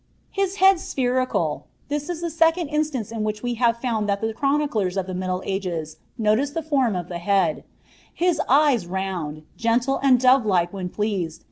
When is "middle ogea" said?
5.13-5.95